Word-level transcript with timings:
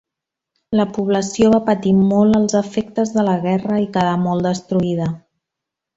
La 0.79 0.85
població 0.93 1.51
va 1.55 1.59
patir 1.67 1.93
molt 1.99 2.39
els 2.39 2.57
efectes 2.61 3.15
de 3.19 3.27
la 3.31 3.39
guerra 3.47 3.81
i 3.85 3.89
quedà 3.99 4.19
molt 4.29 4.49
destruïda. 4.51 5.13